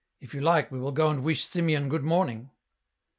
[0.19, 2.49] If you like, we will go and wish Simeon good morning."